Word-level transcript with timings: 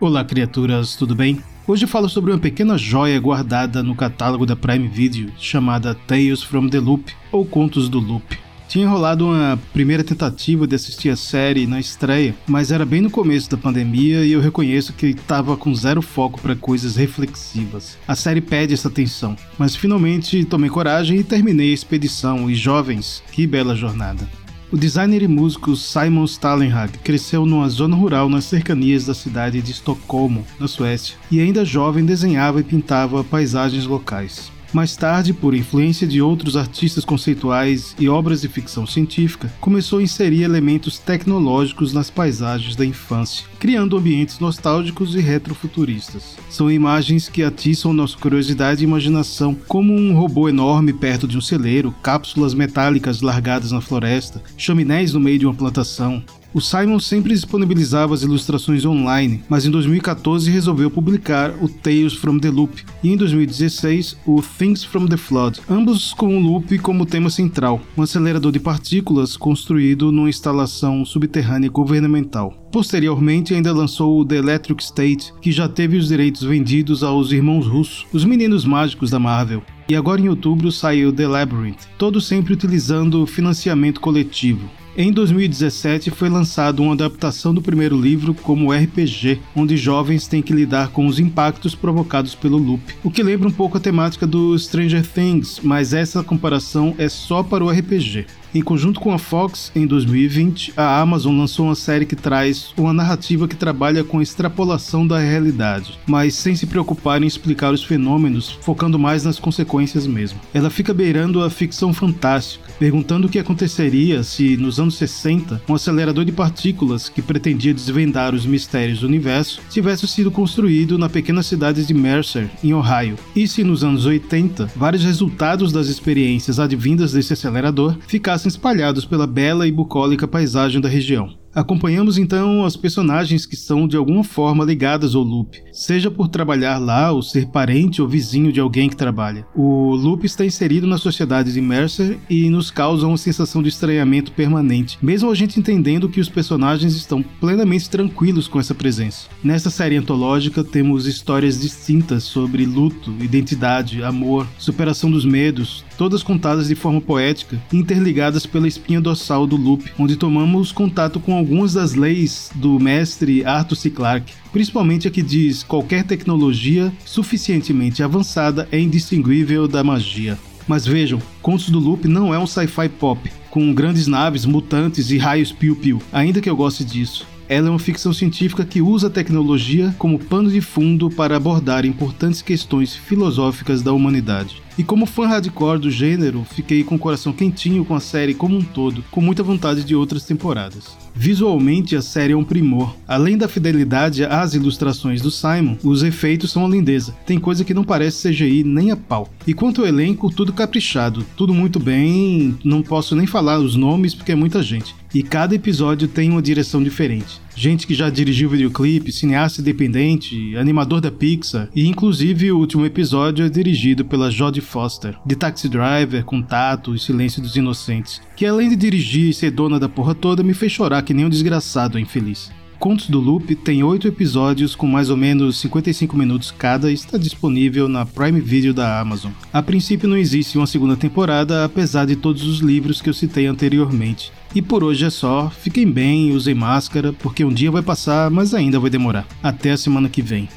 Olá, 0.00 0.24
criaturas, 0.24 0.94
tudo 0.94 1.12
bem? 1.12 1.42
Hoje 1.66 1.84
falo 1.84 2.08
sobre 2.08 2.30
uma 2.30 2.38
pequena 2.38 2.78
joia 2.78 3.18
guardada 3.18 3.82
no 3.82 3.96
catálogo 3.96 4.46
da 4.46 4.54
Prime 4.54 4.86
Video 4.86 5.32
chamada 5.36 5.92
Tales 5.92 6.40
from 6.40 6.68
the 6.68 6.78
Loop 6.78 7.12
ou 7.32 7.44
Contos 7.44 7.88
do 7.88 7.98
Loop. 7.98 8.38
Tinha 8.68 8.88
rolado 8.88 9.26
uma 9.26 9.58
primeira 9.72 10.04
tentativa 10.04 10.68
de 10.68 10.76
assistir 10.76 11.08
a 11.08 11.16
série 11.16 11.66
na 11.66 11.80
estreia, 11.80 12.32
mas 12.46 12.70
era 12.70 12.86
bem 12.86 13.00
no 13.00 13.10
começo 13.10 13.50
da 13.50 13.56
pandemia 13.56 14.24
e 14.24 14.30
eu 14.30 14.40
reconheço 14.40 14.92
que 14.92 15.06
estava 15.08 15.56
com 15.56 15.74
zero 15.74 16.00
foco 16.00 16.40
para 16.40 16.54
coisas 16.54 16.94
reflexivas. 16.94 17.98
A 18.06 18.14
série 18.14 18.40
pede 18.40 18.74
essa 18.74 18.86
atenção, 18.86 19.34
mas 19.58 19.74
finalmente 19.74 20.44
tomei 20.44 20.70
coragem 20.70 21.18
e 21.18 21.24
terminei 21.24 21.72
a 21.72 21.74
expedição. 21.74 22.48
E 22.48 22.54
jovens, 22.54 23.20
que 23.32 23.48
bela 23.48 23.74
jornada! 23.74 24.28
O 24.70 24.76
designer 24.76 25.22
e 25.22 25.26
músico 25.26 25.74
Simon 25.74 26.26
Stalenhag 26.26 26.98
cresceu 26.98 27.46
numa 27.46 27.70
zona 27.70 27.96
rural 27.96 28.28
nas 28.28 28.44
cercanias 28.44 29.06
da 29.06 29.14
cidade 29.14 29.62
de 29.62 29.72
Estocolmo, 29.72 30.44
na 30.60 30.68
Suécia, 30.68 31.16
e 31.30 31.40
ainda 31.40 31.64
jovem 31.64 32.04
desenhava 32.04 32.60
e 32.60 32.62
pintava 32.62 33.24
paisagens 33.24 33.86
locais. 33.86 34.52
Mais 34.72 34.96
tarde, 34.96 35.32
por 35.32 35.54
influência 35.54 36.06
de 36.06 36.20
outros 36.20 36.56
artistas 36.56 37.04
conceituais 37.04 37.96
e 37.98 38.08
obras 38.08 38.42
de 38.42 38.48
ficção 38.48 38.86
científica, 38.86 39.50
começou 39.60 39.98
a 39.98 40.02
inserir 40.02 40.42
elementos 40.42 40.98
tecnológicos 40.98 41.92
nas 41.94 42.10
paisagens 42.10 42.76
da 42.76 42.84
infância, 42.84 43.46
criando 43.58 43.96
ambientes 43.96 44.38
nostálgicos 44.38 45.14
e 45.14 45.20
retrofuturistas. 45.20 46.36
São 46.50 46.70
imagens 46.70 47.28
que 47.28 47.42
atiçam 47.42 47.92
nossa 47.92 48.16
curiosidade 48.18 48.82
e 48.82 48.84
imaginação, 48.84 49.56
como 49.66 49.94
um 49.94 50.14
robô 50.14 50.48
enorme 50.48 50.92
perto 50.92 51.26
de 51.26 51.38
um 51.38 51.40
celeiro, 51.40 51.94
cápsulas 52.02 52.52
metálicas 52.52 53.22
largadas 53.22 53.72
na 53.72 53.80
floresta, 53.80 54.42
chaminés 54.56 55.14
no 55.14 55.20
meio 55.20 55.38
de 55.38 55.46
uma 55.46 55.54
plantação, 55.54 56.22
o 56.52 56.60
Simon 56.60 56.98
sempre 56.98 57.34
disponibilizava 57.34 58.14
as 58.14 58.22
ilustrações 58.22 58.84
online, 58.84 59.42
mas 59.48 59.66
em 59.66 59.70
2014 59.70 60.50
resolveu 60.50 60.90
publicar 60.90 61.52
o 61.60 61.68
Tales 61.68 62.14
from 62.14 62.38
the 62.38 62.50
Loop 62.50 62.84
e 63.02 63.10
em 63.10 63.16
2016 63.16 64.16
o 64.26 64.42
Things 64.42 64.82
from 64.82 65.06
the 65.06 65.16
Flood, 65.16 65.60
ambos 65.68 66.14
com 66.14 66.36
o 66.36 66.40
loop 66.40 66.78
como 66.78 67.06
tema 67.06 67.30
central, 67.30 67.80
um 67.96 68.02
acelerador 68.02 68.50
de 68.52 68.60
partículas 68.60 69.36
construído 69.36 70.10
numa 70.10 70.28
instalação 70.28 71.04
subterrânea 71.04 71.70
governamental. 71.70 72.68
Posteriormente, 72.70 73.54
ainda 73.54 73.72
lançou 73.72 74.20
o 74.20 74.24
The 74.24 74.36
Electric 74.36 74.82
State, 74.82 75.32
que 75.40 75.50
já 75.50 75.68
teve 75.68 75.96
os 75.96 76.08
direitos 76.08 76.42
vendidos 76.42 77.02
aos 77.02 77.32
irmãos 77.32 77.66
russos, 77.66 78.06
os 78.12 78.24
meninos 78.24 78.64
mágicos 78.64 79.10
da 79.10 79.18
Marvel. 79.18 79.62
E 79.88 79.96
agora 79.96 80.20
em 80.20 80.28
outubro 80.28 80.70
saiu 80.70 81.10
The 81.12 81.26
Labyrinth, 81.26 81.86
todo 81.96 82.20
sempre 82.20 82.52
utilizando 82.52 83.26
financiamento 83.26 84.00
coletivo. 84.00 84.68
Em 84.96 85.12
2017 85.12 86.10
foi 86.10 86.28
lançado 86.28 86.82
uma 86.82 86.94
adaptação 86.94 87.54
do 87.54 87.62
primeiro 87.62 87.98
livro 87.98 88.34
como 88.34 88.72
RPG, 88.72 89.40
onde 89.54 89.76
jovens 89.76 90.26
têm 90.26 90.42
que 90.42 90.52
lidar 90.52 90.88
com 90.88 91.06
os 91.06 91.20
impactos 91.20 91.74
provocados 91.74 92.34
pelo 92.34 92.58
loop, 92.58 92.82
o 93.04 93.10
que 93.10 93.22
lembra 93.22 93.48
um 93.48 93.52
pouco 93.52 93.76
a 93.76 93.80
temática 93.80 94.26
do 94.26 94.58
Stranger 94.58 95.06
Things, 95.06 95.60
mas 95.62 95.92
essa 95.92 96.24
comparação 96.24 96.94
é 96.98 97.08
só 97.08 97.42
para 97.42 97.64
o 97.64 97.70
RPG. 97.70 98.26
Em 98.54 98.62
conjunto 98.62 98.98
com 98.98 99.12
a 99.12 99.18
Fox, 99.18 99.70
em 99.76 99.86
2020, 99.86 100.72
a 100.74 101.00
Amazon 101.00 101.36
lançou 101.36 101.66
uma 101.66 101.74
série 101.74 102.06
que 102.06 102.16
traz 102.16 102.72
uma 102.78 102.94
narrativa 102.94 103.46
que 103.46 103.54
trabalha 103.54 104.02
com 104.02 104.18
a 104.18 104.22
extrapolação 104.22 105.06
da 105.06 105.18
realidade, 105.18 105.98
mas 106.06 106.34
sem 106.34 106.56
se 106.56 106.66
preocupar 106.66 107.22
em 107.22 107.26
explicar 107.26 107.74
os 107.74 107.84
fenômenos, 107.84 108.58
focando 108.62 108.98
mais 108.98 109.22
nas 109.22 109.38
consequências 109.38 110.06
mesmo. 110.06 110.40
Ela 110.54 110.70
fica 110.70 110.94
beirando 110.94 111.42
a 111.42 111.50
ficção 111.50 111.92
fantástica, 111.92 112.72
perguntando 112.78 113.26
o 113.26 113.30
que 113.30 113.38
aconteceria 113.38 114.22
se, 114.22 114.56
nos 114.56 114.80
anos 114.80 114.96
60, 114.96 115.62
um 115.68 115.74
acelerador 115.74 116.24
de 116.24 116.32
partículas 116.32 117.08
que 117.08 117.20
pretendia 117.20 117.74
desvendar 117.74 118.34
os 118.34 118.46
mistérios 118.46 119.00
do 119.00 119.06
universo 119.06 119.60
tivesse 119.68 120.08
sido 120.08 120.30
construído 120.30 120.96
na 120.96 121.08
pequena 121.08 121.42
cidade 121.42 121.84
de 121.84 121.92
Mercer, 121.92 122.50
em 122.64 122.72
Ohio, 122.72 123.18
e 123.36 123.46
se 123.46 123.62
nos 123.62 123.84
anos 123.84 124.06
80, 124.06 124.70
vários 124.74 125.04
resultados 125.04 125.70
das 125.70 125.88
experiências 125.88 126.58
advindas 126.58 127.12
desse 127.12 127.34
acelerador 127.34 127.96
ficassem 128.06 128.47
espalhados 128.48 129.04
pela 129.04 129.26
bela 129.26 129.68
e 129.68 129.72
bucólica 129.72 130.26
paisagem 130.26 130.80
da 130.80 130.88
região. 130.88 131.38
Acompanhamos 131.54 132.18
então 132.18 132.64
as 132.64 132.76
personagens 132.76 133.46
que 133.46 133.56
são 133.56 133.88
de 133.88 133.96
alguma 133.96 134.22
forma 134.22 134.64
ligadas 134.64 135.14
ao 135.14 135.22
Loop, 135.22 135.60
seja 135.72 136.10
por 136.10 136.28
trabalhar 136.28 136.78
lá 136.78 137.10
ou 137.10 137.22
ser 137.22 137.46
parente 137.46 138.02
ou 138.02 138.06
vizinho 138.06 138.52
de 138.52 138.60
alguém 138.60 138.88
que 138.88 138.94
trabalha. 138.94 139.46
O 139.56 139.94
Loop 139.94 140.24
está 140.24 140.44
inserido 140.44 140.86
na 140.86 140.98
sociedade 140.98 141.52
de 141.52 141.60
Mercer 141.60 142.18
e 142.28 142.48
nos 142.50 142.70
causa 142.70 143.06
uma 143.06 143.16
sensação 143.16 143.62
de 143.62 143.70
estranhamento 143.70 144.30
permanente, 144.32 144.98
mesmo 145.02 145.30
a 145.30 145.34
gente 145.34 145.58
entendendo 145.58 146.08
que 146.08 146.20
os 146.20 146.28
personagens 146.28 146.94
estão 146.94 147.22
plenamente 147.22 147.90
tranquilos 147.90 148.46
com 148.46 148.60
essa 148.60 148.74
presença. 148.74 149.28
Nessa 149.42 149.70
série 149.70 149.96
antológica 149.96 150.62
temos 150.62 151.06
histórias 151.06 151.60
distintas 151.60 152.24
sobre 152.24 152.66
luto, 152.66 153.12
identidade, 153.20 154.02
amor, 154.04 154.46
superação 154.58 155.10
dos 155.10 155.24
medos, 155.24 155.84
todas 155.98 156.22
contadas 156.22 156.68
de 156.68 156.76
forma 156.76 157.00
poética 157.00 157.60
e 157.72 157.76
interligadas 157.76 158.46
pela 158.46 158.68
espinha 158.68 159.00
dorsal 159.00 159.46
do 159.46 159.56
Loop, 159.56 159.90
onde 159.98 160.16
tomamos 160.16 160.70
contato 160.70 161.18
com 161.18 161.36
algumas 161.36 161.74
das 161.74 161.94
leis 161.94 162.50
do 162.54 162.78
mestre 162.78 163.44
Arthur 163.44 163.76
C. 163.76 163.90
Clarke, 163.90 164.32
principalmente 164.52 165.08
a 165.08 165.10
que 165.10 165.20
diz 165.20 165.64
qualquer 165.64 166.04
tecnologia 166.04 166.92
suficientemente 167.04 168.02
avançada 168.02 168.68
é 168.70 168.78
indistinguível 168.78 169.66
da 169.66 169.82
magia. 169.82 170.38
Mas 170.68 170.86
vejam, 170.86 171.20
Contos 171.42 171.68
do 171.68 171.78
Loop 171.78 172.06
não 172.06 172.32
é 172.32 172.38
um 172.38 172.46
sci-fi 172.46 172.88
pop, 172.88 173.30
com 173.50 173.74
grandes 173.74 174.06
naves, 174.06 174.44
mutantes 174.44 175.10
e 175.10 175.18
raios 175.18 175.50
piu-piu, 175.50 176.00
ainda 176.12 176.40
que 176.40 176.48
eu 176.48 176.54
goste 176.54 176.84
disso. 176.84 177.26
Ela 177.48 177.68
é 177.68 177.70
uma 177.70 177.78
ficção 177.78 178.12
científica 178.12 178.64
que 178.64 178.82
usa 178.82 179.06
a 179.06 179.10
tecnologia 179.10 179.94
como 179.96 180.18
pano 180.18 180.50
de 180.50 180.60
fundo 180.60 181.08
para 181.08 181.36
abordar 181.36 181.86
importantes 181.86 182.42
questões 182.42 182.94
filosóficas 182.94 183.80
da 183.80 183.92
humanidade. 183.92 184.62
E 184.76 184.84
como 184.84 185.06
fã 185.06 185.26
hardcore 185.26 185.80
do 185.80 185.90
gênero, 185.90 186.46
fiquei 186.48 186.84
com 186.84 186.94
o 186.94 186.98
coração 186.98 187.32
quentinho 187.32 187.84
com 187.84 187.96
a 187.96 188.00
série 188.00 188.32
como 188.32 188.56
um 188.56 188.62
todo, 188.62 189.02
com 189.10 189.20
muita 189.20 189.42
vontade 189.42 189.82
de 189.82 189.96
outras 189.96 190.24
temporadas. 190.24 190.96
Visualmente, 191.12 191.96
a 191.96 192.02
série 192.02 192.32
é 192.32 192.36
um 192.36 192.44
primor. 192.44 192.94
Além 193.06 193.36
da 193.36 193.48
fidelidade 193.48 194.24
às 194.24 194.54
ilustrações 194.54 195.20
do 195.20 195.32
Simon, 195.32 195.76
os 195.82 196.04
efeitos 196.04 196.52
são 196.52 196.62
uma 196.62 196.70
lindeza. 196.76 197.12
Tem 197.26 197.40
coisa 197.40 197.64
que 197.64 197.74
não 197.74 197.82
parece 197.82 198.28
CGI 198.28 198.62
nem 198.62 198.92
a 198.92 198.96
pau. 198.96 199.28
E 199.44 199.52
quanto 199.52 199.80
ao 199.80 199.88
elenco, 199.88 200.30
tudo 200.30 200.52
caprichado, 200.52 201.26
tudo 201.36 201.52
muito 201.52 201.80
bem. 201.80 202.56
Não 202.62 202.80
posso 202.80 203.16
nem 203.16 203.26
falar 203.26 203.58
os 203.58 203.74
nomes 203.74 204.14
porque 204.14 204.30
é 204.30 204.36
muita 204.36 204.62
gente. 204.62 204.94
E 205.14 205.22
cada 205.22 205.54
episódio 205.54 206.06
tem 206.06 206.30
uma 206.30 206.42
direção 206.42 206.82
diferente. 206.82 207.40
Gente 207.56 207.86
que 207.86 207.94
já 207.94 208.10
dirigiu 208.10 208.50
videoclipe, 208.50 209.10
cineasta 209.10 209.60
independente, 209.60 210.56
animador 210.56 211.00
da 211.00 211.10
Pixar, 211.10 211.68
e 211.74 211.86
inclusive 211.86 212.52
o 212.52 212.58
último 212.58 212.84
episódio 212.84 213.44
é 213.44 213.48
dirigido 213.48 214.04
pela 214.04 214.30
Jodie 214.30 214.60
Foster, 214.60 215.16
de 215.24 215.34
Taxi 215.34 215.68
Driver, 215.68 216.24
Contato 216.24 216.94
e 216.94 216.98
Silêncio 216.98 217.40
dos 217.40 217.56
Inocentes, 217.56 218.20
que 218.36 218.46
além 218.46 218.68
de 218.68 218.76
dirigir 218.76 219.30
e 219.30 219.34
ser 219.34 219.50
dona 219.50 219.80
da 219.80 219.88
porra 219.88 220.14
toda, 220.14 220.42
me 220.42 220.54
fez 220.54 220.72
chorar 220.72 221.02
que 221.02 221.14
nem 221.14 221.24
um 221.24 221.30
desgraçado 221.30 221.98
infeliz. 221.98 222.50
Contos 222.78 223.10
do 223.10 223.18
Loop 223.18 223.56
tem 223.56 223.82
oito 223.82 224.06
episódios 224.06 224.76
com 224.76 224.86
mais 224.86 225.10
ou 225.10 225.16
menos 225.16 225.58
55 225.58 226.16
minutos 226.16 226.52
cada 226.52 226.88
e 226.88 226.94
está 226.94 227.18
disponível 227.18 227.88
na 227.88 228.06
Prime 228.06 228.40
Video 228.40 228.72
da 228.72 229.00
Amazon. 229.00 229.32
A 229.52 229.60
princípio 229.60 230.08
não 230.08 230.16
existe 230.16 230.56
uma 230.56 230.66
segunda 230.66 230.96
temporada, 230.96 231.64
apesar 231.64 232.06
de 232.06 232.14
todos 232.14 232.44
os 232.44 232.60
livros 232.60 233.02
que 233.02 233.10
eu 233.10 233.14
citei 233.14 233.46
anteriormente. 233.46 234.30
E 234.54 234.62
por 234.62 234.84
hoje 234.84 235.04
é 235.04 235.10
só, 235.10 235.50
fiquem 235.50 235.90
bem, 235.90 236.30
usem 236.30 236.54
máscara, 236.54 237.12
porque 237.12 237.44
um 237.44 237.52
dia 237.52 237.70
vai 237.70 237.82
passar, 237.82 238.30
mas 238.30 238.54
ainda 238.54 238.78
vai 238.78 238.90
demorar. 238.90 239.26
Até 239.42 239.72
a 239.72 239.76
semana 239.76 240.08
que 240.08 240.22
vem. 240.22 240.48